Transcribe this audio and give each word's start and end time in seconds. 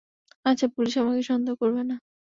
আচ্ছা, 0.45 0.65
পুলিশ 0.75 0.93
আমাকে 0.97 1.21
সন্দেহ 1.29 1.53
করবে 1.61 1.81
না। 1.83 1.95